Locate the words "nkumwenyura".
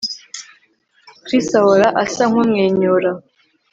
2.29-3.11